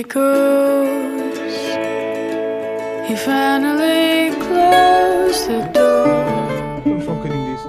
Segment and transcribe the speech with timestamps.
[0.00, 1.38] echoes.
[3.06, 6.08] He finally closed the door.
[6.86, 7.62] I'm fucking in this.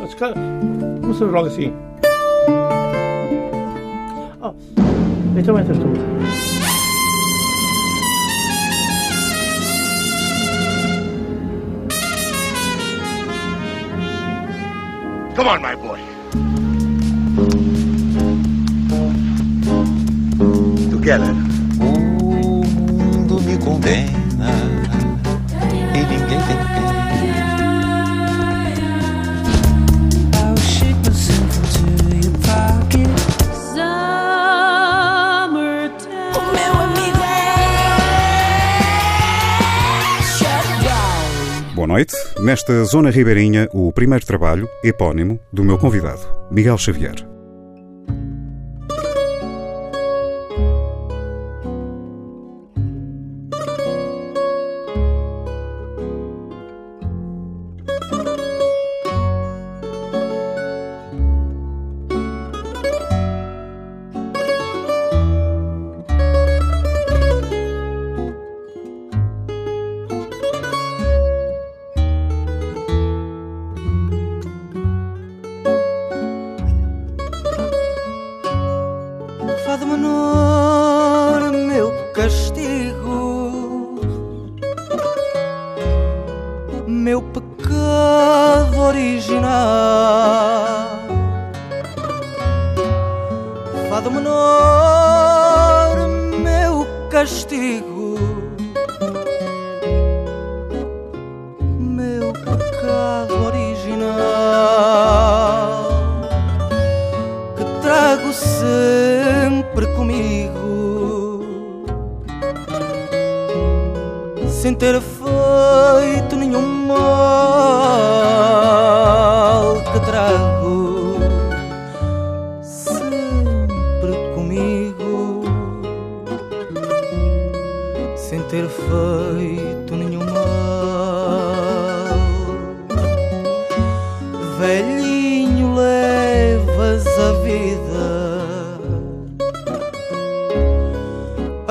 [0.00, 0.36] That's good.
[1.04, 1.72] What's the wrong thing?
[4.42, 4.56] Oh,
[5.38, 5.94] it's a winter tool.
[15.36, 16.00] Come on, my boy.
[20.90, 21.43] Together.
[23.74, 24.50] condena
[25.94, 26.94] e ninguém tem pena.
[41.74, 42.14] Boa noite.
[42.40, 47.33] Nesta zona ribeirinha, o primeiro trabalho, epónimo, do meu convidado, Miguel Xavier.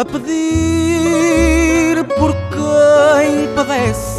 [0.03, 4.12] a pedir por quem padece.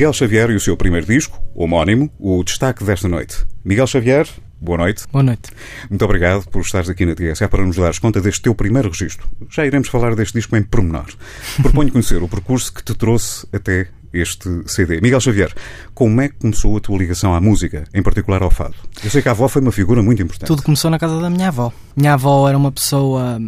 [0.00, 3.44] Miguel Xavier e o seu primeiro disco, homónimo, o destaque desta noite.
[3.62, 4.26] Miguel Xavier,
[4.58, 5.04] boa noite.
[5.12, 5.50] Boa noite.
[5.90, 9.28] Muito obrigado por estares aqui na TSA para nos dares conta deste teu primeiro registro.
[9.50, 11.04] Já iremos falar deste disco em pormenor.
[11.60, 15.00] Proponho conhecer o percurso que te trouxe até este CD.
[15.00, 15.52] Miguel Xavier,
[15.94, 18.74] como é que começou a tua ligação à música, em particular ao fado?
[19.04, 20.46] Eu sei que a avó foi uma figura muito importante.
[20.48, 21.72] Tudo começou na casa da minha avó.
[21.96, 23.40] Minha avó era uma pessoa.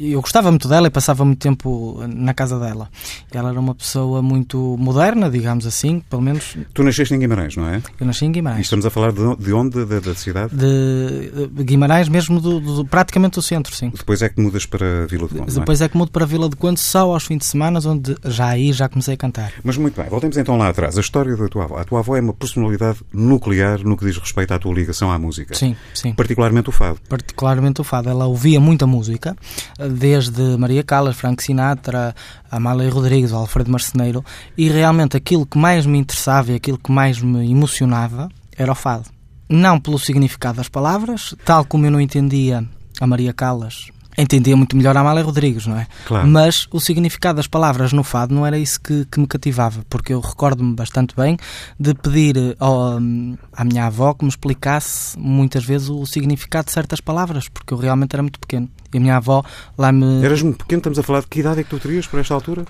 [0.00, 2.88] Eu gostava muito dela e passava muito tempo na casa dela.
[3.32, 6.56] Ela era uma pessoa muito moderna, digamos assim, pelo menos.
[6.74, 7.82] Tu nasceste em Guimarães, não é?
[7.98, 8.66] Eu nasci em E Guimarães.
[8.66, 9.84] estamos a falar de de onde?
[9.84, 10.54] Da, da cidade?
[10.54, 13.90] De de Guimarães, mesmo do, do- praticamente do centro, sim.
[13.96, 15.54] Depois é que mudas para Vila de Conde, é?
[15.60, 18.14] Depois é que mudo para a Vila de Conde só aos fins de semana, onde
[18.24, 19.52] já aí já comecei a cantar.
[19.64, 20.96] Mas muito bem, voltemos então lá atrás.
[20.96, 21.78] A história da tua avó.
[21.78, 25.18] A tua avó é uma personalidade nuclear no que diz respeito à tua ligação à
[25.18, 25.54] música.
[25.54, 26.12] Sim, sim.
[26.12, 26.98] Particularmente o fado.
[27.08, 28.08] particularmente o fado.
[28.08, 29.36] Ela ouvia muita música,
[29.78, 32.14] desde Maria Callas, Frank Sinatra,
[32.50, 34.24] Amália Rodrigues, Alfredo Marceneiro,
[34.56, 38.74] e realmente aquilo que mais me interessava e aquilo que mais me emocionava era o
[38.74, 39.04] fado.
[39.48, 42.64] Não pelo significado das palavras, tal como eu não entendia
[43.00, 45.86] a Maria Callas, entendia muito melhor a Amália Rodrigues, não é?
[46.06, 46.26] Claro.
[46.26, 50.12] Mas o significado das palavras no fado não era isso que, que me cativava, porque
[50.12, 51.36] eu recordo-me bastante bem
[51.78, 56.72] de pedir ao, hum, à minha avó que me explicasse muitas vezes o significado de
[56.72, 58.68] certas palavras, porque eu realmente era muito pequeno.
[58.92, 59.42] E a minha avó
[59.78, 60.24] lá me.
[60.24, 62.34] Eras muito pequeno, estamos a falar de que idade é que tu terias por esta
[62.34, 62.64] altura?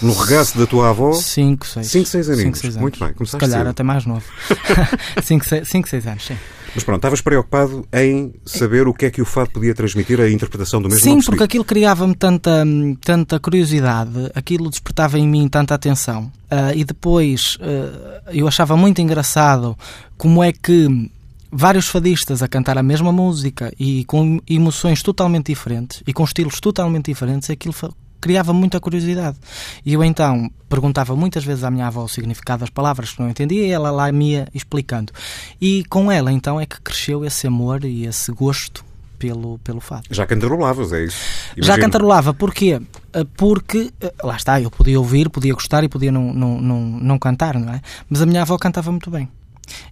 [0.00, 1.12] No regaço da tua avó?
[1.12, 1.86] 5, 6.
[1.86, 2.42] 5, 6 aninhos.
[2.44, 2.80] Cinco, seis anos.
[2.80, 3.68] Muito bem, Se começaste calhar cedo.
[3.70, 4.24] até mais novo.
[5.22, 5.44] 5,
[5.88, 6.36] 6 anos, sim.
[6.74, 10.30] Mas pronto, estavas preocupado em saber o que é que o fado podia transmitir, a
[10.30, 12.64] interpretação do mesmo Sim, porque aquilo criava-me tanta,
[13.04, 16.30] tanta curiosidade, aquilo despertava em mim tanta atenção.
[16.50, 19.76] Ah, e depois ah, eu achava muito engraçado
[20.16, 21.10] como é que
[21.50, 26.60] vários fadistas a cantar a mesma música e com emoções totalmente diferentes e com estilos
[26.60, 27.74] totalmente diferentes, aquilo
[28.20, 29.36] criava muita curiosidade.
[29.84, 33.28] E eu então perguntava muitas vezes à minha avó o significado das palavras que não
[33.30, 35.12] entendia e ela lá me ia explicando.
[35.60, 38.84] E com ela então é que cresceu esse amor e esse gosto
[39.18, 40.04] pelo, pelo fado.
[40.10, 41.18] Já cantarolavas, é isso?
[41.56, 41.78] Já Imagino.
[41.86, 42.80] cantarolava, porquê?
[43.12, 46.80] Eh, Porque, eh, lá está, eu podia ouvir, podia gostar e podia não, não, não,
[46.80, 47.82] não cantar, não é?
[48.08, 49.28] Mas a minha avó cantava muito bem.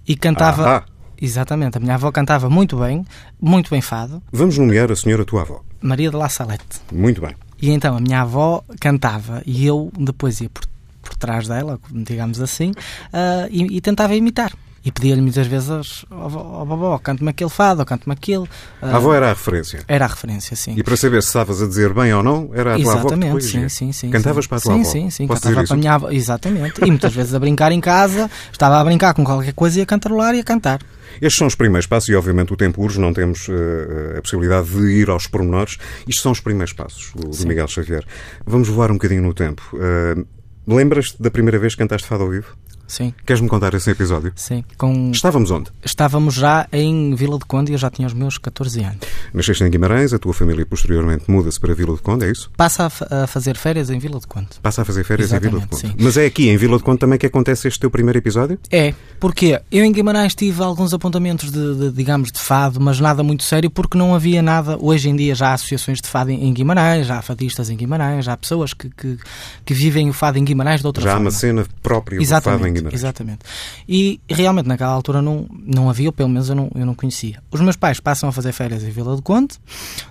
[0.06, 0.78] E cantava.
[0.78, 0.84] Ah,
[1.20, 3.04] Exatamente, a minha avó cantava muito bem,
[3.40, 5.62] muito bem fado, Vamos nomear a senhora tua avó.
[5.82, 6.80] Maria de La Salette.
[6.92, 7.34] Muito bem.
[7.60, 10.64] E então a minha avó cantava e eu depois ia por,
[11.02, 12.72] por trás dela, digamos assim,
[13.12, 14.52] ah, e, e tentava imitar.
[14.84, 15.68] E pedia-lhe muitas vezes:
[16.10, 18.44] Ó oh, vovó, cante-me aquele fado, ou cante-me aquele.
[18.80, 19.80] Ah, A avó era a referência.
[19.88, 20.74] era a referência, sim.
[20.76, 22.98] E para saber se estavas a dizer bem ou não, era a tua avó que
[22.98, 23.68] te Exatamente, corrigia.
[23.68, 24.10] sim, sim, sim.
[24.10, 24.48] Cantavas sim.
[24.48, 24.90] para a tua sim, avó.
[24.90, 26.80] Sim, sim, Posso cantava para a minha avó, exatamente.
[26.82, 29.86] E muitas vezes a brincar em casa, estava a brincar com qualquer coisa e a
[29.86, 30.80] cantarolar e a cantar.
[31.20, 34.68] Estes são os primeiros passos e, obviamente, o tempo urge, não temos eh, a possibilidade
[34.68, 35.76] de ir aos pormenores.
[36.06, 37.46] Isto são os primeiros passos do, do.
[37.48, 38.04] Miguel Xavier.
[38.46, 39.62] Vamos voar um bocadinho no tempo.
[39.80, 40.24] Eh,
[40.66, 42.54] Lembras-te da primeira vez que cantaste fado ao vivo?
[42.88, 44.32] Sim, Queres-me contar esse episódio?
[44.34, 44.64] sim.
[44.76, 45.10] Com...
[45.12, 45.70] Estávamos onde?
[45.84, 48.98] Estávamos já em Vila de Conde e eu já tinha os meus 14 anos.
[49.32, 52.50] Nasceste em Guimarães, a tua família posteriormente muda-se para Vila de Conde, é isso?
[52.56, 54.48] Passa a, a fazer férias em Vila de Conde.
[54.62, 55.94] Passa a fazer férias em Vila de Exatamente, Conde.
[55.98, 56.04] sim.
[56.04, 58.58] Mas é aqui, em Vila de Conde, também que acontece este teu primeiro episódio?
[58.70, 63.22] É, porque eu em Guimarães tive alguns apontamentos de, de, digamos, de fado, mas nada
[63.22, 64.78] muito sério, porque não havia nada.
[64.80, 67.76] Hoje em dia já há associações de fado em em Guimarães, já há fadistas em
[67.76, 69.18] Guimarães, já há pessoas que, que,
[69.64, 71.26] que vivem o fado em Guimarães de outra Já há forma.
[71.26, 73.40] uma cena própria do fado em Exatamente.
[73.88, 77.42] E realmente naquela altura não, não havia, ou pelo menos eu não, eu não conhecia.
[77.50, 79.54] Os meus pais passam a fazer férias em Vila do Conde.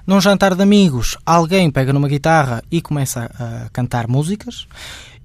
[0.06, 4.68] Num jantar de amigos, alguém pega numa guitarra e começa a, a cantar músicas.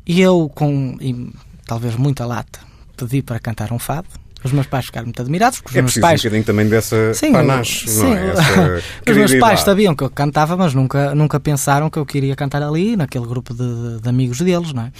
[0.07, 1.31] E eu, com e,
[1.67, 2.61] talvez muita lata,
[2.97, 4.09] pedi para cantar um fado.
[4.45, 6.69] Os meus pais ficaram muito admirados, porque os É meus preciso pais um bocadinho também
[6.69, 8.03] dessa Sim, panache, sim.
[8.03, 8.31] não é?
[8.31, 12.35] Essa Os meus pais sabiam que eu cantava, mas nunca, nunca pensaram que eu queria
[12.35, 14.93] cantar ali, naquele grupo de, de amigos deles, não é?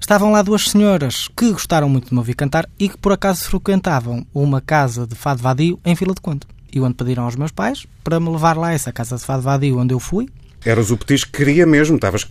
[0.00, 3.44] Estavam lá duas senhoras que gostaram muito de me ouvir cantar e que por acaso
[3.44, 6.40] frequentavam uma casa de fado vadio em Vila de Conde.
[6.72, 9.42] E onde pediram aos meus pais para me levar lá a essa casa de fado
[9.42, 10.28] vadio onde eu fui.
[10.64, 11.96] Eras o petisco que queria mesmo.
[11.96, 12.26] Estavas,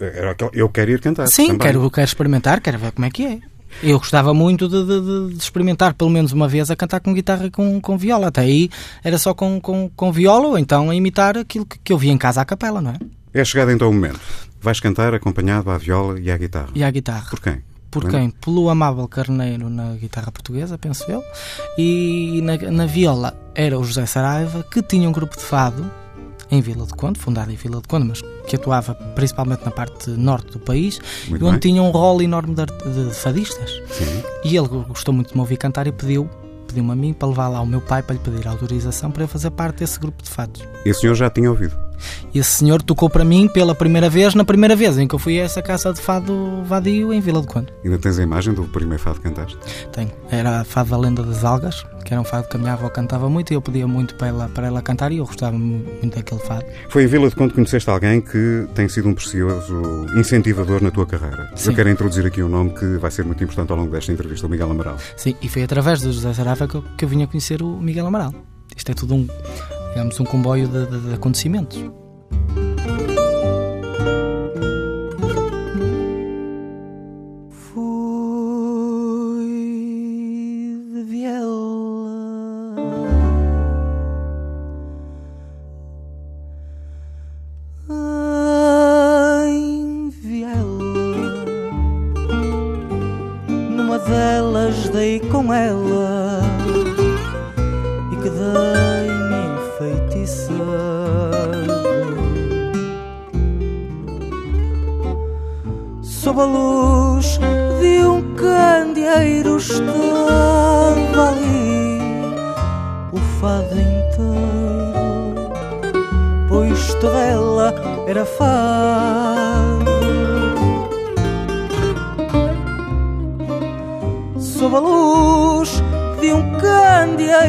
[0.54, 1.28] eu quero ir cantar.
[1.28, 1.60] Sim, também.
[1.60, 3.40] quero, quero experimentar, quero ver como é que é.
[3.84, 7.14] Eu gostava muito de, de- de- de experimentar pelo menos uma vez a cantar com
[7.14, 8.28] guitarra e com, com viola.
[8.28, 8.70] Até aí
[9.04, 12.12] era só com, com, com viola ou então a imitar aquilo que, que eu via
[12.12, 12.98] em casa à capela, não é?
[13.34, 14.20] É chegado então o momento.
[14.62, 16.70] Vais cantar acompanhado à viola e à guitarra.
[16.75, 17.30] E à guitarra.
[17.30, 17.63] Por quem?
[17.89, 18.20] Por Lembra?
[18.20, 18.30] quem?
[18.32, 21.24] Pelo Amável Carneiro na guitarra portuguesa, penso eu.
[21.78, 25.89] E na, na viola era o José Saraiva, que tinha um grupo de fado
[26.51, 30.10] em Vila de Conde, fundado em Vila de Conde, mas que atuava principalmente na parte
[30.12, 31.72] norte do país, Muito e onde bem.
[31.72, 33.82] tinha um rol enorme de, de fadistas.
[33.92, 34.24] Sim.
[34.44, 36.30] E ele gostou muito de me ouvir cantar e pediu,
[36.68, 39.28] pediu-me a mim para levar lá ao meu pai para lhe pedir autorização para eu
[39.28, 40.62] fazer parte desse grupo de fados.
[40.86, 41.75] Esse senhor já tinha ouvido.
[42.34, 45.20] E esse senhor tocou para mim pela primeira vez, na primeira vez em que eu
[45.20, 47.68] fui a essa casa de fado vadio em Vila do Conde.
[47.84, 49.58] Ainda tens a imagem do primeiro fado que cantaste?
[49.91, 50.12] Tenho.
[50.32, 52.89] Era a fado da lenda das algas, que era um fado que a minha avó
[52.89, 55.84] cantava muito e eu pedia muito para ela, para ela cantar e eu gostava mu-
[56.01, 56.65] muito daquele fado.
[56.89, 60.91] Foi em Vila de Conde que conheceste alguém que tem sido um precioso incentivador na
[60.91, 61.51] tua carreira.
[61.56, 61.70] Sim.
[61.72, 64.46] Eu quero introduzir aqui um nome que vai ser muito importante ao longo desta entrevista,
[64.46, 64.98] o Miguel Amaral.
[65.18, 67.77] Sim, e foi através do José Saraiva que eu, que eu vim a conhecer o
[67.79, 68.34] Miguel Amaral.
[68.75, 69.27] Isto é tudo um,
[69.89, 71.84] digamos, um comboio de, de- de acontecimentos.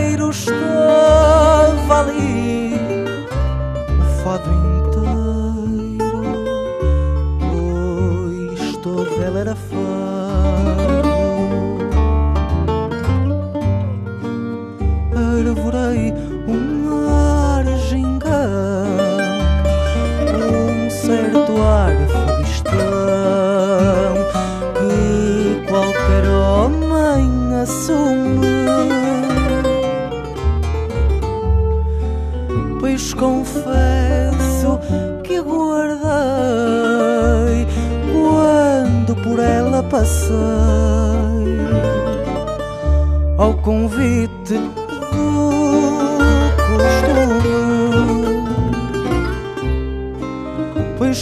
[0.00, 2.39] איך שטאָו וואלי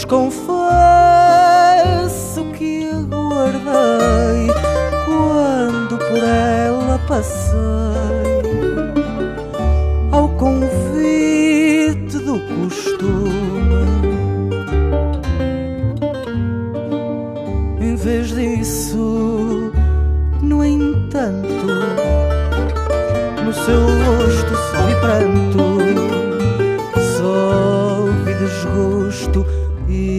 [0.09, 0.57] confesso
[2.57, 4.49] que aguardei
[5.05, 7.59] quando por ela passei
[10.11, 13.29] ao convite do costume.
[17.79, 19.71] Em vez disso,
[20.41, 21.67] no entanto,
[23.45, 25.59] no seu rosto só vi pranto,
[27.17, 29.58] só vi desgosto
[29.89, 30.18] e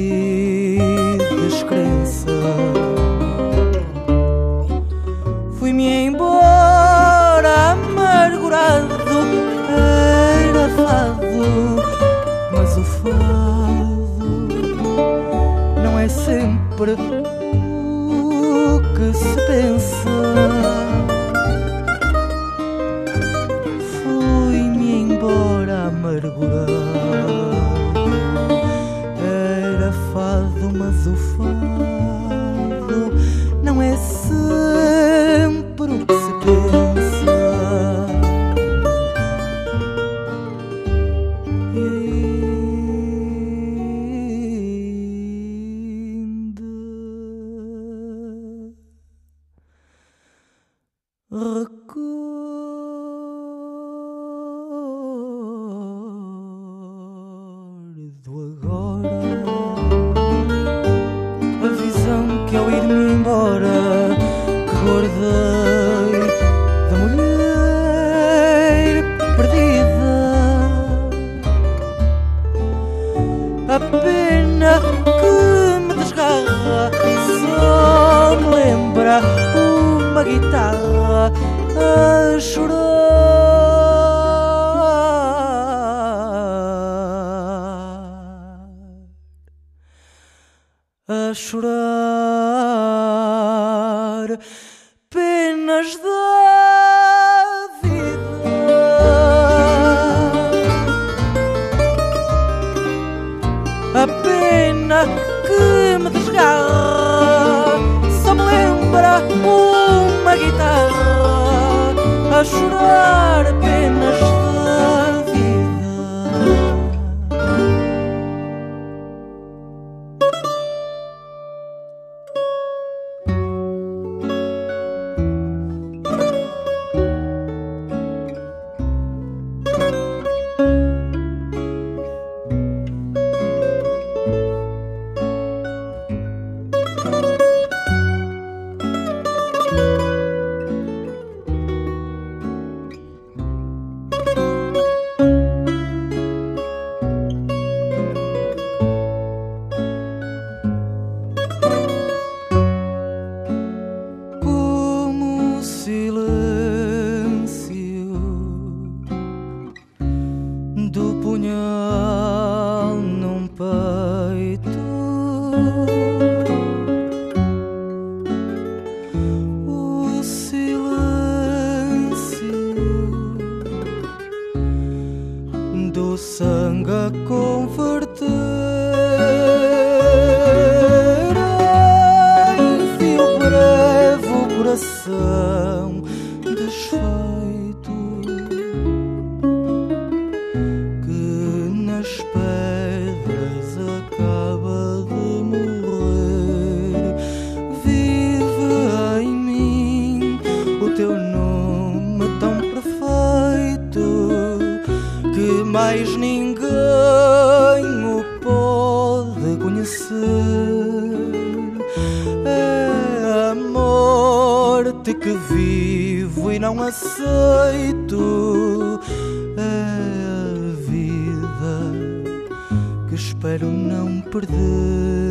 [223.40, 225.29] que espero não perder.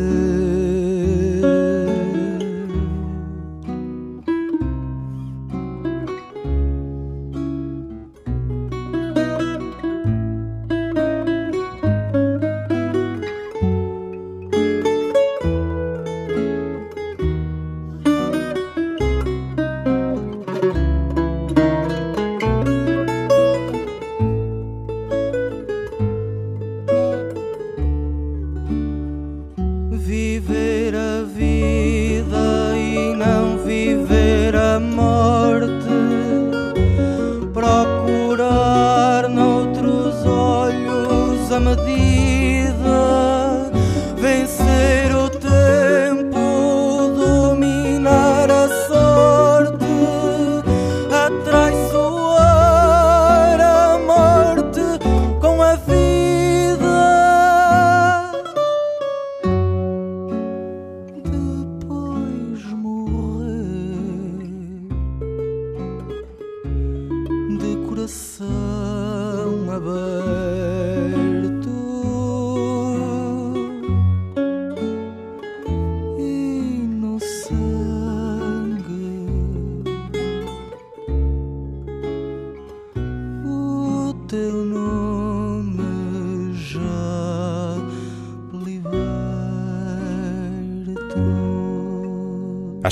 [68.00, 70.69] Coração aberto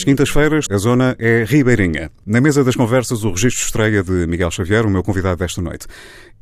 [0.08, 2.10] quintas-feiras, a zona é Ribeirinha.
[2.24, 5.86] Na mesa das conversas, o registro estreia de Miguel Xavier, o meu convidado desta noite.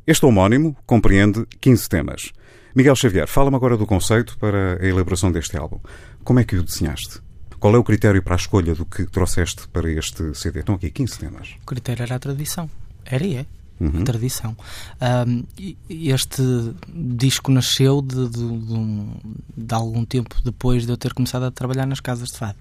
[0.07, 2.31] Este homónimo compreende 15 temas.
[2.73, 5.81] Miguel Xavier, fala-me agora do conceito para a elaboração deste álbum.
[6.23, 7.19] Como é que o desenhaste?
[7.59, 10.61] Qual é o critério para a escolha do que trouxeste para este CD?
[10.61, 11.49] Estão aqui 15 temas.
[11.61, 12.69] O critério era a tradição.
[13.03, 13.45] Era e é.
[13.79, 14.01] Uhum.
[14.01, 14.57] A tradição.
[15.59, 16.41] E este
[16.93, 19.13] disco nasceu de, de- de um-
[19.55, 22.57] de algum tempo depois de eu ter começado a trabalhar nas casas de fado.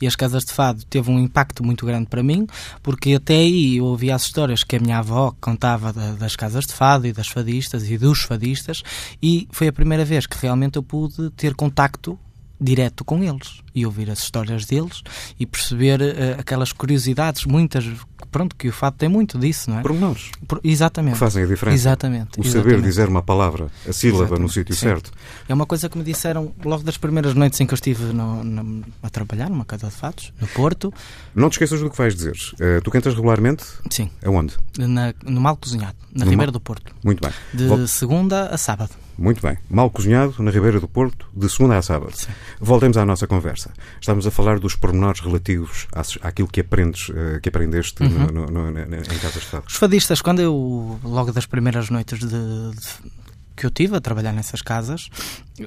[0.00, 2.46] E as casas de fado teve um impacto muito grande para mim,
[2.82, 6.64] porque até aí eu ouvia as histórias que a minha avó contava da- das casas
[6.64, 8.82] de fado e das fadistas e dos fadistas,
[9.22, 12.18] e foi a primeira vez que realmente eu pude ter contacto
[12.60, 15.02] direto com eles e ouvir as histórias deles
[15.40, 17.84] e perceber eh, aquelas curiosidades, muitas,
[18.32, 19.82] pronto, que o fado tem muito disso, não é?
[19.82, 21.12] Pormenores Por- exatamente.
[21.14, 21.74] que fazem a diferença.
[21.76, 22.40] Exatamente.
[22.40, 22.82] O saber exatamente.
[22.84, 24.80] dizer uma palavra, a sílaba no Exatamente, sítio sim.
[24.80, 25.12] certo.
[25.48, 28.42] É uma coisa que me disseram logo das primeiras noites em que eu estive no-
[28.42, 30.92] na- a trabalhar numa casa de fatos, no Porto.
[31.34, 32.34] Não te esqueças do que vais dizer.
[32.58, 33.64] Eh, tu cantas regularmente?
[33.90, 34.56] Sim, Aonde?
[34.78, 36.92] na- no Mal Cozinhado, na No Ribeira do Porto.
[37.04, 37.30] Muito bem.
[37.52, 38.90] De Vol- segunda a sábado.
[39.18, 39.58] Muito bem.
[39.68, 42.12] Mal cozinhado na Ribeira do Porto, de segunda a sábado.
[42.16, 42.28] Sim.
[42.60, 43.70] Voltemos à nossa conversa.
[44.00, 45.86] Estamos a falar dos pormenores relativos
[46.22, 48.08] àquilo que aprendes, eh, que aprendeste Uhum.
[48.32, 49.64] no- no- no- em casas de fado.
[49.68, 53.22] Os fadistas, quando eu, logo das primeiras noites de, de-
[53.54, 55.10] que eu tive a trabalhar nessas casas,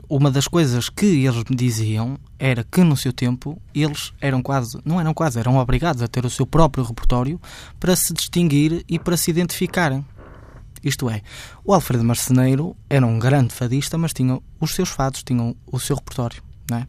[0.10, 4.80] uma das coisas que eles me diziam era que no seu tempo eles eram quase,
[4.84, 7.40] não eram quase, eram obrigados a ter o seu próprio repertório
[7.80, 10.04] para se distinguir e para se identificarem.
[10.86, 11.22] Isto é,
[11.64, 15.96] o Alfredo Marceneiro era um grande fadista, mas tinha os seus fados, tinham o seu
[15.96, 16.44] repertório.
[16.72, 16.86] É?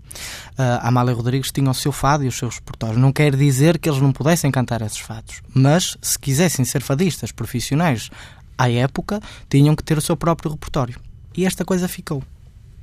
[0.57, 2.99] Ah, a Amália Rodrigues tinha o seu fado e os seus repertórios.
[2.99, 7.33] Não quer dizer que eles não pudessem cantar esses fados, mas se quisessem ser fadistas
[7.33, 8.11] profissionais
[8.57, 10.99] à época, tinham que ter o seu próprio repertório.
[11.37, 12.23] E esta coisa ficou.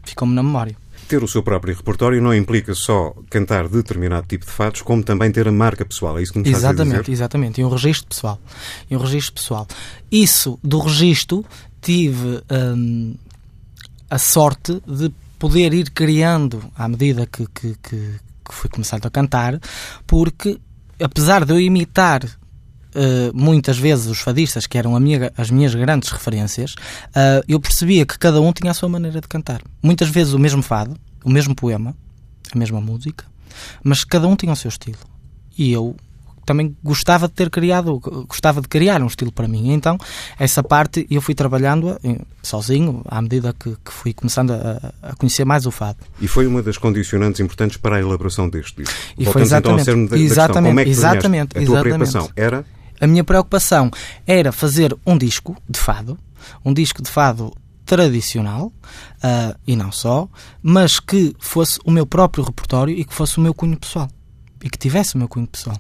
[0.04, 0.76] Ficou-me na memória.
[1.08, 5.32] Ter o seu próprio repertório não implica só cantar determinado tipo de fados, como também
[5.32, 6.18] ter a marca pessoal.
[6.18, 7.12] É isso que me estás a Exatamente, dizer?
[7.12, 7.62] exatamente.
[7.62, 8.40] E um registro pessoal.
[8.90, 9.68] E um registro pessoal.
[10.12, 11.46] Isso, do registro,
[11.82, 13.16] tive hum,
[14.10, 17.98] a sorte de poder ir criando à medida que, que, que,
[18.46, 19.60] que fui começando a cantar,
[20.08, 20.58] porque
[21.02, 22.22] apesar de eu imitar
[23.34, 26.76] muitas vezes os fadistas, que eram minha- as minhas grandes referências,
[27.16, 29.62] eh, eu percebia que cada um tinha a sua maneira de cantar.
[29.82, 31.96] Muitas vezes o mesmo fado, o mesmo poema,
[32.54, 33.26] a mesma música,
[33.84, 34.98] mas cada um tinha o seu estilo.
[35.58, 35.96] E eu
[36.46, 39.72] também gostava de ter criado, gostava de criar um estilo para mim.
[39.72, 39.98] Então,
[40.38, 45.16] essa parte eu fui trabalhando eh, sozinho à medida que, que fui começando a, a
[45.16, 46.00] conhecer mais o fado.
[46.20, 48.94] E foi uma das condicionantes importantes para a elaboração deste disco.
[49.18, 50.44] E foi Voltamos então ao exatamente- cerne da, da questão.
[50.44, 51.84] exatamente- Como é que exatamente- A tua exatamente.
[51.84, 52.66] preocupação era
[53.00, 53.92] A minha preocupação
[54.26, 56.18] era fazer um disco de fado,
[56.64, 57.54] um disco de fado
[57.86, 58.72] tradicional,
[59.22, 60.30] ah, e não só,
[60.62, 64.10] mas que fosse o meu próprio repertório e que fosse o meu cunho pessoal.
[64.64, 65.78] E que tivesse o meu cunho pessoal.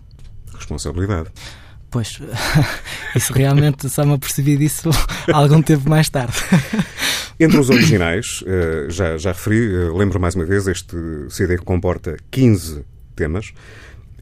[0.53, 1.29] responsabilidade.
[1.89, 2.19] Pois,
[3.15, 4.89] isso realmente só me apercebi disso
[5.31, 6.33] algum tempo mais tarde.
[7.39, 10.95] Entre os originais, eh, já, já referi, eh, lembro mais uma vez, este
[11.29, 12.83] CD que comporta 15
[13.15, 13.53] temas.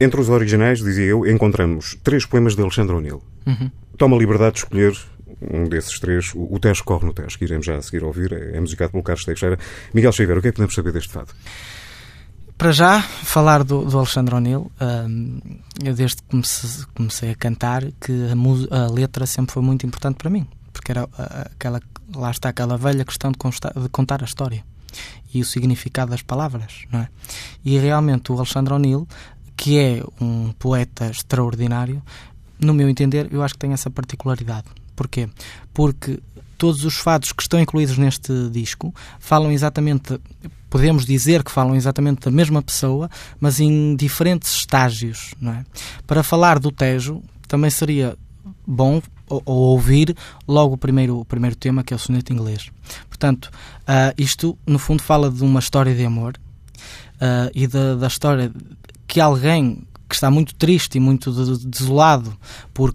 [0.04, 3.22] Entre os originais, dizia eu, encontramos três poemas de Alexandre O'Neill.
[3.46, 3.70] Uhum.
[3.96, 4.96] Toma a liberdade de escolher
[5.50, 8.32] um desses três, o o Tejo Corre no Tejo, que iremos já a seguir ouvir,
[8.32, 9.58] é musicado pelo Carlos Teixeira.
[9.92, 11.28] Miguel Xavier, o que é que podemos saber deste fado?
[12.56, 15.40] Para já, falar do, do Alexandre O'Neill, hum,
[15.84, 18.12] eu desde que comecei, comecei a cantar, que
[18.70, 21.08] a, a letra sempre foi muito importante para mim, porque era
[21.56, 21.80] aquela,
[22.14, 24.64] lá está aquela velha questão de, consta- de contar a história
[25.34, 27.08] e o significado das palavras, não é?
[27.64, 29.08] E realmente o Alexandre O'Neill,
[29.62, 32.02] que é um poeta extraordinário,
[32.58, 34.66] no meu entender, eu acho que tem essa particularidade.
[34.96, 35.28] Porquê?
[35.72, 36.18] Porque
[36.58, 40.20] todos os fados que estão incluídos neste disco falam exatamente,
[40.68, 45.64] podemos dizer que falam exatamente da mesma pessoa, mas em diferentes estágios, não é?
[46.08, 48.18] Para falar do Tejo, também seria
[48.66, 50.16] bom ou, ou ouvir
[50.48, 52.68] logo o primeiro, o primeiro tema, que é o soneto inglês.
[53.08, 53.48] Portanto,
[53.86, 56.34] ah, isto, no fundo, fala de uma história de amor
[57.20, 58.50] ah, e da, da história
[59.12, 62.32] que alguém que está muito triste e muito de- desolado
[62.72, 62.94] por,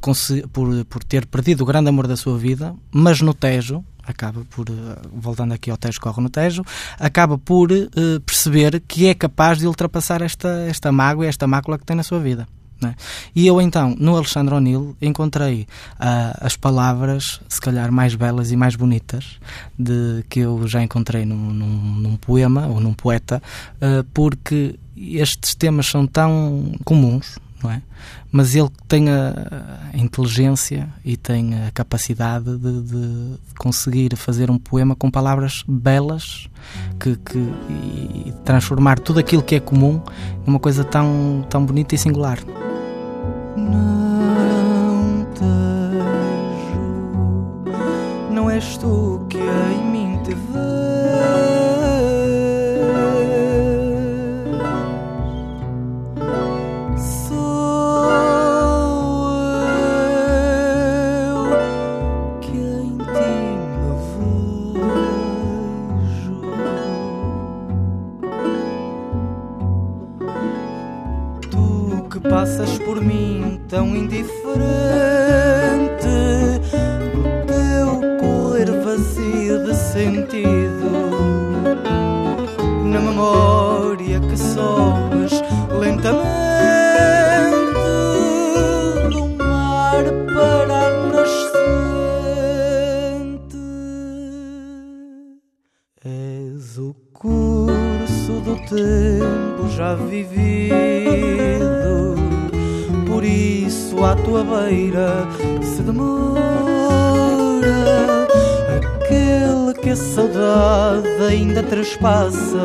[0.51, 4.67] por, por ter perdido o grande amor da sua vida, mas no Tejo, acaba por,
[4.69, 4.73] eh,
[5.13, 6.63] voltando aqui ao Tejo Corre no Tejo,
[6.99, 7.87] acaba por eh,
[8.25, 12.03] perceber que é capaz de ultrapassar esta, esta mágoa e esta mácula que tem na
[12.03, 12.47] sua vida.
[12.83, 12.93] é?
[13.35, 15.67] E eu então, no Alexandre O'Neill, encontrei
[15.99, 19.39] ah, as palavras, se calhar mais belas e mais bonitas,
[19.77, 23.41] de que eu já encontrei num, num- num poema ou num poeta,
[23.81, 27.81] ah, porque estes temas são tão comuns, não é?
[28.31, 34.95] Mas ele tem a, inteligência e tem a capacidade de, de conseguir fazer um poema
[34.95, 36.47] com palavras belas
[36.99, 37.37] que, que-
[38.27, 40.01] e transformar tudo aquilo que é comum
[40.45, 42.37] numa coisa tão, tão bonita e singular.
[43.55, 46.83] Não tejo,
[48.31, 49.25] não és tu
[99.77, 100.75] já vivido,
[103.05, 105.27] por isso à tua beira
[105.61, 106.41] se demora
[108.75, 112.57] aquele que a saudade ainda traspassa,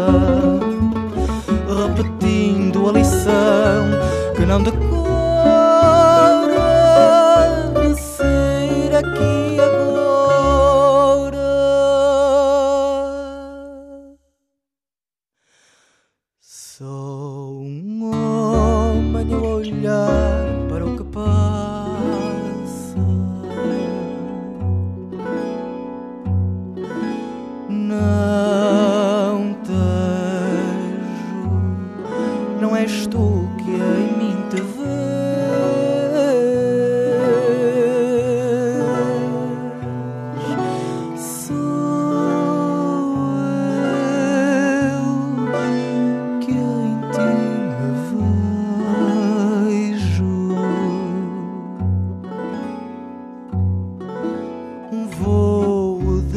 [1.68, 3.90] repetindo a lição
[4.34, 4.81] que não decora.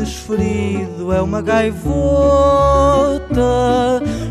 [0.05, 1.89] Desferido é uma gaivota,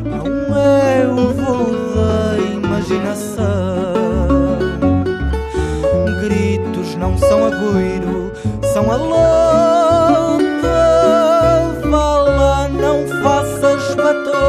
[0.05, 3.45] não é o voo da imaginação.
[6.23, 8.33] Gritos não são agoiro,
[8.73, 10.45] são a lota.
[11.91, 14.45] Vá lá, não faças batota.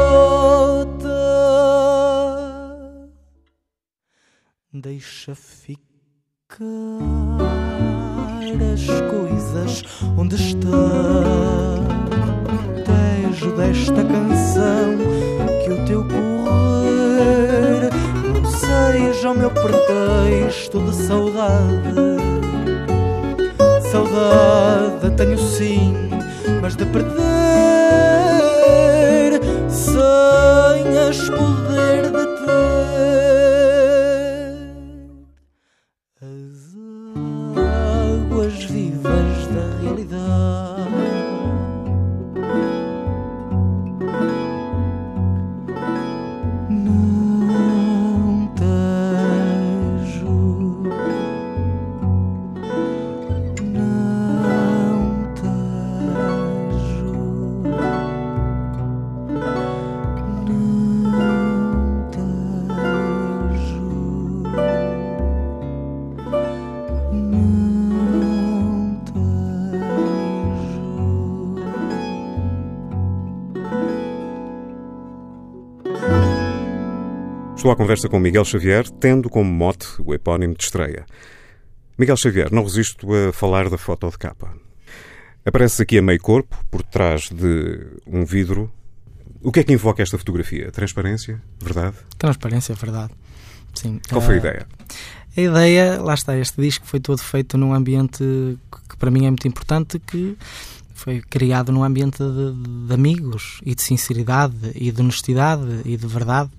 [4.72, 6.95] Deixa ficar
[9.66, 9.84] coisas
[10.16, 10.36] onde.
[12.84, 14.96] Tejo desta canção
[15.64, 17.90] que o teu correr
[18.32, 21.94] não seja o meu pretexto de saudade.
[23.90, 25.94] Saudade tenho sim,
[26.60, 27.16] mas de perder
[29.68, 32.05] sem as poder
[77.56, 81.06] Estou à conversa com Miguel Xavier, tendo como mote o epónimo de estreia.
[81.98, 84.54] Miguel Xavier, não resisto a falar da foto de capa.
[85.44, 88.70] Aparece aqui a meio corpo, por trás de um vidro.
[89.42, 90.70] O que é que invoca esta fotografia?
[90.70, 91.42] Transparência?
[91.60, 91.96] Verdade?
[92.18, 93.12] Transparência, verdade.
[93.74, 94.00] Sim.
[94.08, 94.66] Qual foi a Ah, ideia?
[95.36, 98.24] A ideia, lá está, este disco foi todo feito num ambiente
[98.88, 100.36] que para mim é muito importante, que
[100.96, 106.06] foi criado num ambiente de, de amigos e de sinceridade e de honestidade e de
[106.06, 106.50] verdade.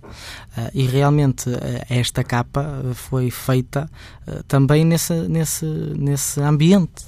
[0.56, 3.90] Ah, e realmente ah, esta capa foi feita
[4.28, 7.04] ah, também nesse, nesse, nesse ambiente.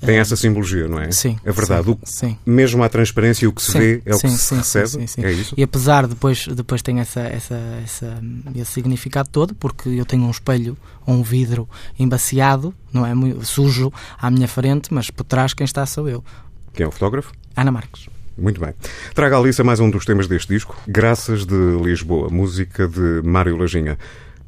[0.00, 1.12] Tem essa simbologia, não é?
[1.12, 1.38] Sim.
[1.44, 1.84] É verdade.
[1.84, 2.38] Sim, O- sim.
[2.46, 4.88] Mesmo à transparência, o que se Sim, vê é o que se recebe?
[4.88, 5.24] sim, sim, sim.
[5.24, 5.54] É isso?
[5.56, 8.20] E apesar, depois, depois tem essa, essa, essa,
[8.54, 13.14] esse significado todo, porque eu tenho um espelho ou um vidro embaciado, não é?
[13.14, 16.24] Muito sujo à minha frente, mas por trás quem está sou eu.
[16.72, 17.32] Quem é o fotógrafo?
[17.56, 18.08] Ana Marques.
[18.36, 18.72] Muito bem.
[19.14, 23.56] Traga a Alice mais um dos temas deste disco, Graças de Lisboa, música de Mário
[23.56, 23.98] Lajinha.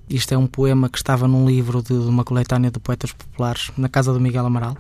[0.09, 3.71] Isto é um poema que estava num livro de, de uma coletânea de poetas populares
[3.77, 4.77] na casa do Miguel Amaral.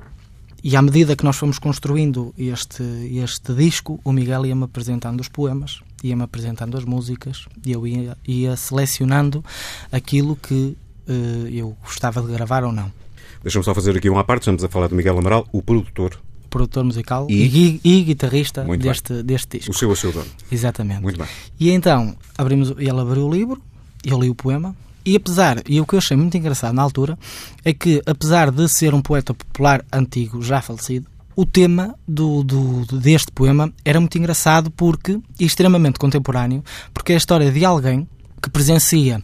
[0.64, 5.28] E à medida que nós fomos construindo este, este disco, o Miguel ia-me apresentando os
[5.28, 9.44] poemas, ia-me apresentando as músicas, e eu ia, ia selecionando
[9.90, 10.76] aquilo que
[11.08, 12.92] eh, eu gostava de gravar ou não.
[13.42, 16.16] Deixa-me só fazer aqui um à parte, estamos a falar de Miguel Amaral, o produtor,
[16.52, 17.80] Produtor musical E?
[17.82, 19.72] e, e guitarrista Muito deste, deste disco.
[19.72, 20.26] o seu a seu dono.
[20.50, 21.00] Exatamente.
[21.02, 21.26] Muito bem.
[21.58, 23.60] E então, abrimos, ele abriu o livro,
[24.04, 27.18] eu li o poema, e apesar, e o que eu achei muito engraçado na altura,
[27.64, 32.84] é que apesar de ser um poeta popular antigo, já falecido, o tema do, do-
[33.00, 36.62] deste poema era muito engraçado porque, e extremamente contemporâneo,
[36.92, 38.06] porque é a história de alguém
[38.42, 39.22] que presencia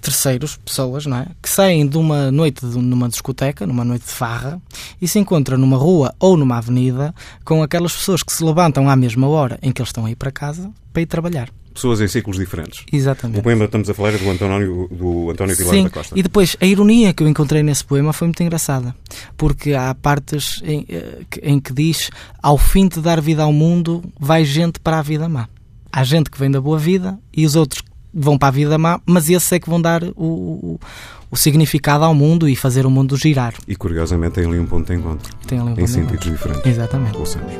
[0.00, 1.26] terceiros, pessoas, não é?
[1.42, 4.60] Que saem de uma noite de, numa discoteca, numa noite de farra,
[5.00, 8.96] e se encontram numa rua ou numa avenida com aquelas pessoas que se levantam à
[8.96, 11.48] mesma hora em que eles estão a ir para casa para ir trabalhar.
[11.74, 12.84] Pessoas em ciclos diferentes.
[12.92, 13.38] Exatamente.
[13.38, 16.18] O poema que estamos a falar é do António, do António Vilar Sim, da Costa.
[16.18, 18.92] e depois a ironia que eu encontrei nesse poema foi muito engraçada,
[19.36, 22.10] porque há partes em, eh, que- em que diz:
[22.42, 25.48] ao fim de dar vida ao mundo, vai gente para a vida má.
[25.92, 27.80] Há gente que vem da boa vida e os outros
[28.18, 30.80] vão para a vida má, mas esses é que vão dar o, o,
[31.30, 33.54] o significado ao mundo e fazer o mundo girar.
[33.66, 35.32] E curiosamente tem ali um ponto de encontro.
[35.46, 36.32] Tem ali um Em ponto de sentidos encontro.
[36.48, 36.66] diferentes.
[36.66, 37.16] Exatamente.
[37.18, 37.52] Ouçamos.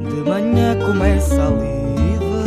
[0.00, 2.44] De manhã começa a lida,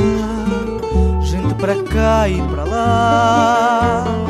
[1.25, 4.22] gente para cá e para lá.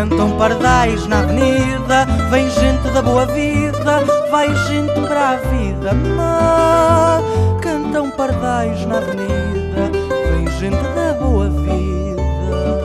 [0.00, 7.20] Cantam pardais na avenida, vem gente da boa vida, vai gente para a vida má.
[7.60, 9.90] Cantam pardais na avenida,
[10.32, 12.80] vem gente da boa vida,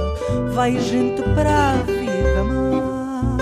[0.53, 3.37] vai gente para a vida má.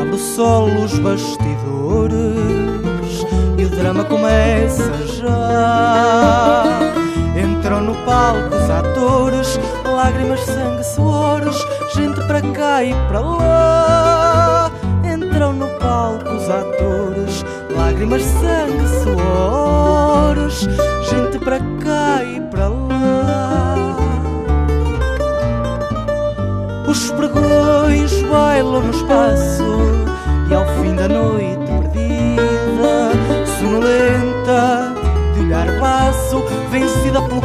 [0.00, 2.18] Abre o sol os bastidores
[3.56, 6.90] e o drama começa já.
[7.36, 11.56] Entram no palco os atores, lágrimas, sangue, suores,
[11.94, 14.70] gente para cá e para lá.
[15.04, 17.44] Entram no palco os atores,
[17.76, 20.68] lágrimas, sangue, suores,
[21.08, 23.74] gente para cá e para lá.
[26.88, 29.69] Os pregões bailam no espaço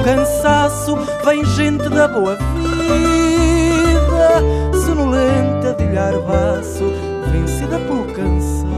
[0.06, 3.42] cansaço, vem gente da boa vida,
[4.86, 6.84] sonolenta, de olhar baço,
[7.32, 8.76] vencida pelo cansaço.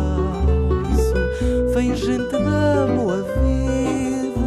[1.98, 4.40] gente da boa vida.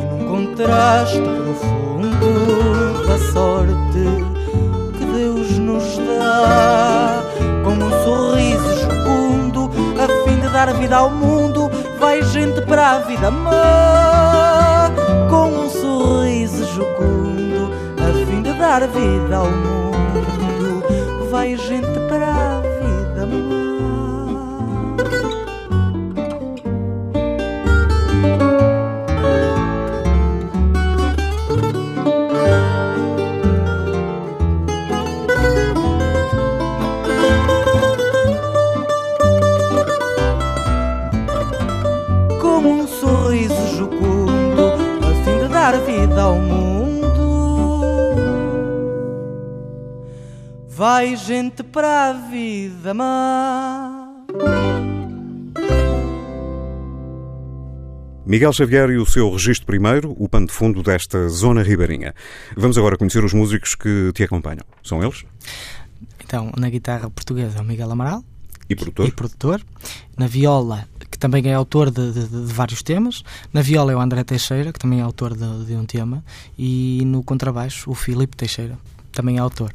[0.00, 2.28] E num contraste profundo
[3.08, 4.04] da sorte
[4.96, 7.20] que Deus nos dá,
[7.64, 11.55] com um sorriso jucundo, a fim de dar vida ao mundo,
[12.76, 14.90] gente para a vida má.
[15.30, 20.84] Com um sorriso jucundo, a fim de dar vida ao mundo,
[21.30, 22.65] vai gente para
[42.56, 47.82] como um sorriso jucundo, a fim de dar vida ao mundo.
[50.66, 54.08] Vai gente para a vida má.
[58.24, 62.14] Miguel Xavier e o seu registro primeiro, o pano de fundo desta zona ribeirinha.
[62.56, 64.64] Vamos agora conhecer os músicos que te acompanham.
[64.82, 65.26] São eles?
[66.24, 68.24] Então, na guitarra portuguesa, o Miguel Amaral,
[68.68, 69.06] E produtor?
[69.08, 69.60] e produtor.
[70.16, 73.22] Na viola, que também é autor de, de- de vários temas.
[73.52, 76.22] Na viola é o André Teixeira, que também é autor de, de um tema.
[76.58, 78.76] E no contrabaixo, o Filipe Teixeira,
[79.12, 79.72] também é autor.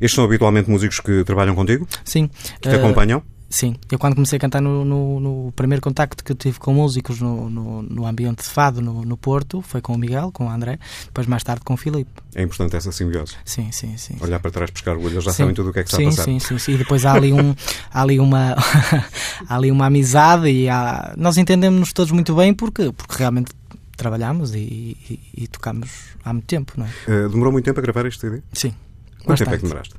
[0.00, 1.86] Estes são habitualmente músicos que trabalham contigo?
[2.04, 2.28] Sim.
[2.60, 3.22] Que te eh, acompanham?
[3.52, 6.72] Sim, eu quando comecei a cantar no, no- no primeiro contacto que eu tive com
[6.72, 10.48] músicos no, no, no ambiente de fado no, Porto, foi com o Miguel, com o
[10.48, 12.12] André, depois mais tarde com o Filipe.
[12.36, 13.34] É importante essa simbiose.
[13.44, 14.16] Sim, sim, sim.
[14.20, 15.38] Olhar para trás, pescar o olho, eles já Sim.
[15.38, 16.24] sabem tudo o que é que está sim, a passar.
[16.26, 16.74] Sim, sim, sim.
[16.74, 17.52] E depois há ali, um,
[17.92, 18.54] há ali, uma,
[19.48, 23.50] há ali uma amizade e há, nós entendemos-nos todos muito bem porque, porque realmente
[23.96, 24.58] trabalhamos e,
[25.10, 25.90] e, e tocamos
[26.24, 26.90] há muito tempo, não é?
[27.08, 28.42] Eh, demorou muito tempo a gravar este CD?
[28.52, 28.72] Sim.
[29.24, 29.56] Quanto tempo é bastante.
[29.58, 29.94] que demoraste?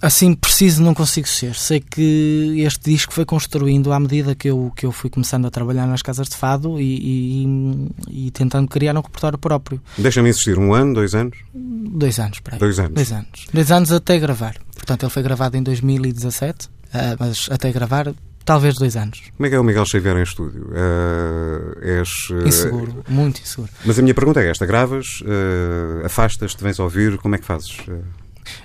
[0.00, 1.54] Assim, preciso não consigo ser.
[1.54, 5.50] Sei que este disco foi construindo à medida que eu, que eu fui começando a
[5.50, 9.80] trabalhar nas casas de fado e, e, e tentando criar um repertório próprio.
[9.96, 11.36] Deixa-me insistir, um ano, dois anos?
[11.54, 12.60] Dois anos, para aí.
[12.60, 12.94] Dois anos.
[12.94, 13.46] Dois anos.
[13.52, 14.56] Dois anos até gravar.
[14.74, 19.20] Portanto, ele foi gravado em 2017, ah, mas até gravar, talvez dois anos.
[19.36, 20.70] Como é que é o Miguel Xavier em estúdio?
[20.72, 23.70] Eh, és, eh, Inseguro, muito inseguro.
[23.84, 27.76] Mas a minha pergunta é esta: gravas, eh, afastas-te, vens ouvir, como é que fazes?
[27.88, 27.92] Eh,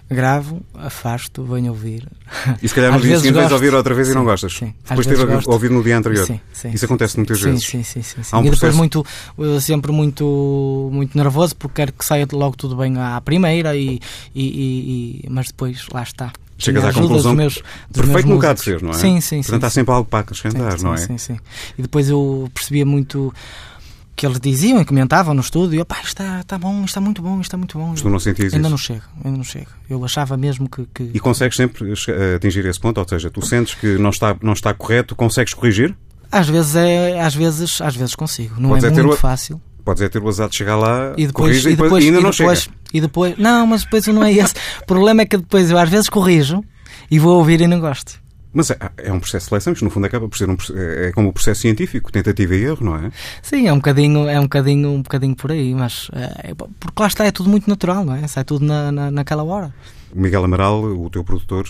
[0.10, 2.08] Gravo, afasto, venho ouvir.
[2.62, 3.54] E se calhar no Às dia seguinte gosto.
[3.54, 4.54] ouvir outra vez e Sim, não gostas.
[4.54, 4.74] sim.
[4.88, 5.50] Depois teve gosto.
[5.52, 6.26] ouvir no dia anterior.
[6.26, 7.66] Sim, sim, Isso acontece muitas vezes.
[7.66, 8.30] Sim, sim, sim, sim.
[8.32, 9.06] Há um e depois muito,
[9.62, 14.00] sempre muito, muito nervoso porque quero que saia logo tudo bem à primeira e,
[14.36, 16.32] e, e- e- mas depois lá está.
[16.58, 17.54] Chegas à conclusão dos meus,
[17.90, 18.94] dos Perfeito nunca há de ser, não é?
[18.94, 20.98] Sim, sim, Portanto, sim, há sempre algo para acrescentar, não é?
[20.98, 21.38] Sim, sim.
[21.78, 23.34] E depois eu percebia muito
[24.16, 27.42] que eles diziam e comentavam no estúdio: "Opá, isto está, está bom, está muito bom,
[27.42, 27.94] está muito bom.
[27.94, 28.72] Tu não sentias ainda isso.
[28.72, 29.68] não chega, ainda não chega.
[29.90, 30.86] Eu achava mesmo que.
[30.94, 31.94] que- E consegues sempre
[32.36, 33.00] atingir esse ponto?
[33.00, 35.96] Ou seja, tu sentes que não está, não está correto, consegues corrigir?
[36.32, 38.56] Às vezes é, às vezes, às vezes consigo.
[38.60, 39.62] Não Podes é é muito o- fácil.
[39.86, 42.20] Podes é ter o azar de chegar lá, E depois, corrige e depois, e ainda
[42.20, 42.76] e não depois, chega.
[42.94, 44.54] e depois, não, mas depois não é esse.
[44.82, 46.64] O problema é que depois eu às vezes corrijo
[47.12, 48.23] e vou ouvir e não gosto.
[48.54, 50.74] Mas é, é um processo de seleção, isto no fundo acaba por ser um, proce-
[50.78, 53.12] é como o processo científico, tentativa e erro, não é?
[53.42, 57.08] Sim, é um bocadinho, é um bocadinho, um bocadinho por aí, mas é, porque lá
[57.08, 58.28] está, é tudo muito natural, não é?
[58.28, 59.74] Sai tudo na, na, naquela hora.
[60.16, 61.68] Miguel Amaral, o teu produtor,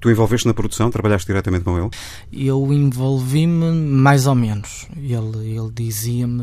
[0.00, 1.90] tu envolveste na produção, trabalhaste diretamente com ele?
[2.32, 4.88] Eu envolvi-me mais ou menos.
[4.96, 6.42] Ele, ele dizia-me,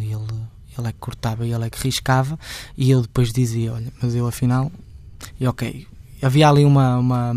[0.00, 0.34] ele,
[0.76, 2.36] ele é que cortava e ele é que riscava,
[2.76, 4.72] e eu depois dizia: Olha, mas eu afinal.
[5.38, 5.86] E ok,
[6.20, 6.98] havia ali uma.
[6.98, 7.32] uma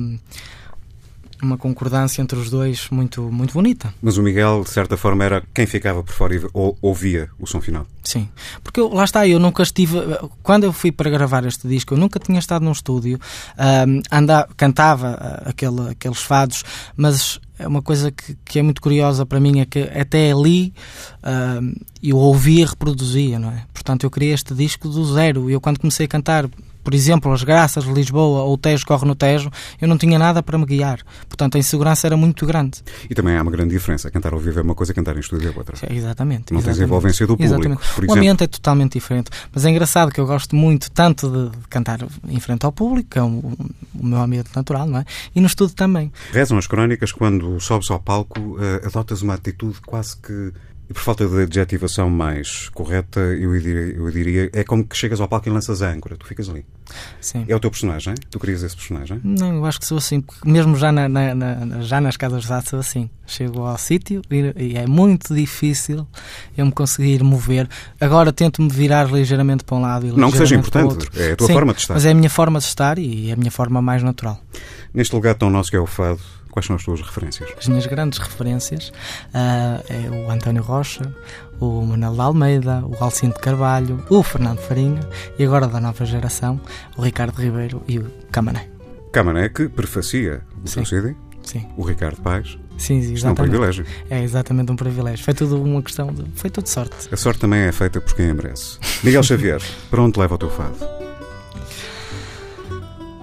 [1.43, 3.93] uma concordância entre os dois muito, muito bonita.
[4.01, 7.45] Mas o Miguel, de certa forma, era quem ficava por fora e ou- ouvia o
[7.45, 7.85] som final.
[8.03, 8.27] Sim,
[8.63, 9.97] porque eu, lá está, eu nunca estive.
[10.41, 13.19] Quando eu fui para gravar este disco, eu nunca tinha estado num estúdio,
[13.57, 16.63] ahm, anda, cantava ah, aquele, aqueles fados,
[16.97, 20.73] mas é uma coisa que, que é muito curiosa para mim é que até ali
[22.01, 23.63] eu ouvia e reproduzia, não é?
[23.73, 25.49] Portanto, eu criei este disco do zero.
[25.49, 26.49] E eu, quando comecei a cantar,
[26.83, 29.49] por exemplo, As Graças de Lisboa ou O Tejo Corre no Tejo,
[29.81, 30.99] eu não tinha nada para me guiar.
[31.27, 32.83] Portanto, a insegurança era muito grande.
[33.09, 34.11] E também há uma grande diferença.
[34.11, 35.75] Cantar ao vivo é uma coisa, cantar em estúdio é outra.
[35.81, 36.53] É, Exatamente.
[36.53, 36.81] Não tens exatamente.
[36.81, 37.81] a envolvência do público, Exatamente.
[37.81, 38.15] O exemplo.
[38.15, 39.31] ambiente é totalmente diferente.
[39.53, 43.09] Mas é engraçado que eu gosto muito tanto de, de cantar em frente ao público,
[43.09, 45.05] que é o, o meu ambiente natural, não é?
[45.35, 46.11] E no estúdio também.
[46.31, 50.51] Rezam as crónicas quando sobes ao palco, eh, adotas uma atitude quase que.
[50.93, 55.19] E por falta de adjetivação mais correta, eu diria, eu diria, é como que chegas
[55.19, 56.63] ao palco e lanças a âncora, tu ficas ali.
[57.19, 57.45] Sim.
[57.47, 58.13] É o teu personagem?
[58.29, 59.19] Tu crias esse personagem?
[59.23, 62.43] Não, eu acho que sou assim, porque mesmo já, na, na- na- já nas casas
[62.43, 63.09] de fato sou assim.
[63.25, 66.05] Chego ao sítio e, e é muito difícil
[66.55, 67.67] eu me conseguir mover.
[67.99, 71.47] Agora tento-me virar ligeiramente para um lado e Não que seja importante, é a tua
[71.47, 71.95] Sim, forma de estar.
[71.95, 74.39] Mas é a minha forma de estar e é a minha forma mais natural.
[74.93, 76.19] Neste lugar tão nosso que é o fado,
[76.53, 77.49] Quais são as tuas referências?
[77.57, 78.93] As minhas grandes referências
[79.33, 81.01] ah, é o António Rocha,
[81.59, 84.99] o Manuel de Almeida, o Alcindo Carvalho, o Fernando Farinha
[85.39, 86.61] e agora da nova geração,
[86.95, 88.69] o Ricardo Ribeiro e o Camané.
[89.11, 90.75] Camané que prefacia o Sim.
[90.75, 92.55] teu CD, Sim, o Ricardo Paz.
[92.77, 93.49] sim, Isto é um exatamente.
[93.49, 93.85] privilégio.
[94.11, 95.25] É exatamente um privilégio.
[95.25, 96.23] Foi tudo uma questão de.
[96.35, 96.95] Foi tudo sorte.
[97.11, 98.77] A sorte também é feita por quem merece.
[99.03, 100.77] Miguel Xavier, para onde leva o teu fado?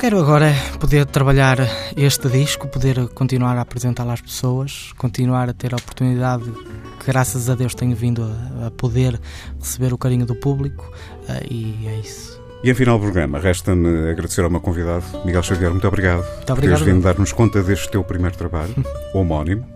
[0.01, 1.59] Quero agora poder trabalhar
[1.95, 6.51] este disco, poder continuar a apresentá-lo às pessoas, continuar a ter a oportunidade
[6.99, 9.21] que, graças a Deus, tenho vindo a, a poder
[9.61, 10.91] receber o carinho do público
[11.29, 12.41] ah, e é isso.
[12.65, 15.71] E em final do programa, resta-me agradecer ao meu convidado, Miguel Xavier.
[15.71, 18.75] Muito obrigado por obrigado, teres vindo dar-nos conta deste teu primeiro trabalho,
[19.13, 19.67] homónimo.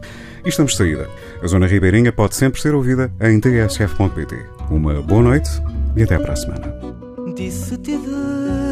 [0.43, 1.07] E estamos de saída.
[1.43, 4.37] A Zona Ribeirinha pode sempre ser ouvida em tsf.pt.
[4.71, 5.51] Uma boa noite
[5.95, 6.75] e até para a semana.
[7.37, 8.64] Disse-te Deus,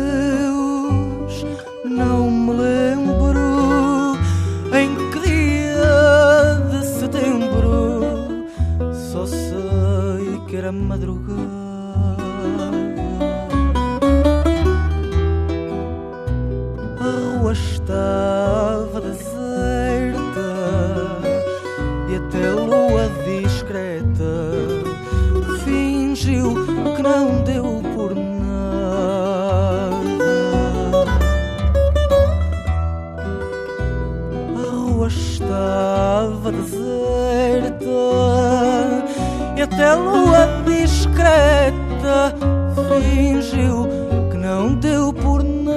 [1.93, 4.17] não me lembro
[4.73, 8.47] em que dia de setembro,
[8.93, 11.43] só sei que era madrugada.
[16.99, 18.72] A rua estava
[39.93, 42.35] a lua discreta
[42.89, 43.87] fingiu
[44.31, 45.73] que não deu por nada.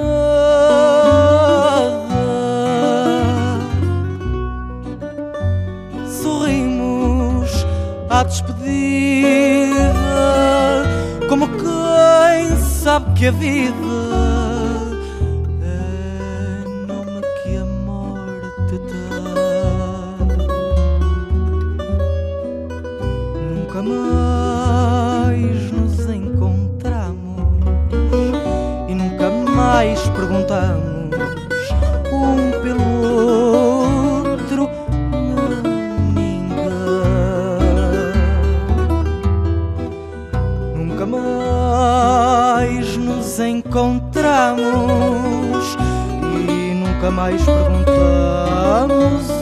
[6.08, 7.66] Sorrimos
[8.08, 9.92] à despedida,
[11.28, 13.85] como quem sabe que a vida
[23.76, 27.44] Nunca mais nos encontramos
[28.88, 31.10] e nunca mais perguntamos
[32.10, 32.80] um pelo
[34.32, 34.70] outro
[36.14, 36.56] ninguém.
[40.74, 44.64] Nunca mais nos encontramos
[46.48, 49.35] e nunca mais perguntamos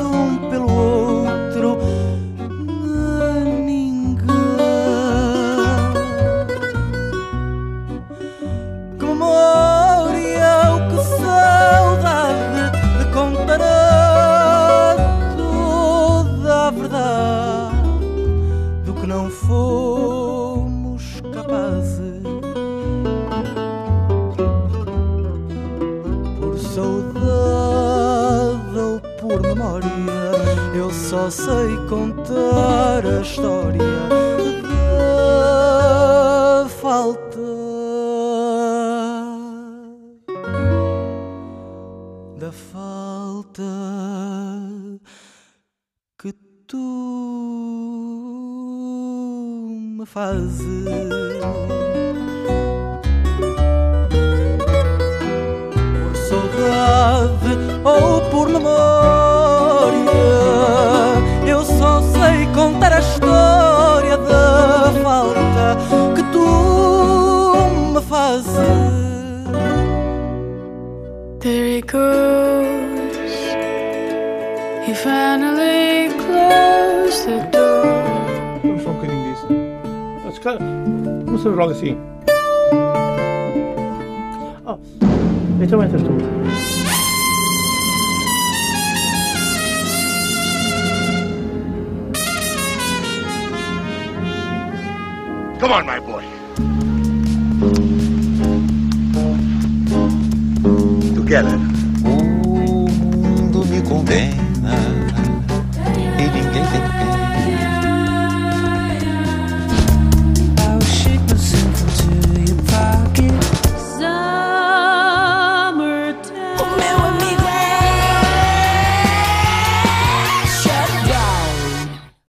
[50.05, 50.59] me fazes.
[56.03, 57.53] Por saudade
[57.85, 60.03] ou por memória,
[61.47, 65.79] eu só sei contar a história da falta
[66.15, 67.57] que tu
[67.95, 68.53] me fazes.
[71.41, 73.35] There he goes.
[74.87, 77.85] He finally closed the door.
[78.63, 79.24] Vamos só um bocadinho
[80.45, 80.59] cara,
[81.25, 81.97] começamos logo assim.
[84.67, 84.79] Oh,
[85.59, 86.09] então entras tu.
[95.61, 96.25] Come on, my boy.
[101.15, 101.59] Together.
[102.05, 102.23] O
[102.93, 104.44] mundo me condena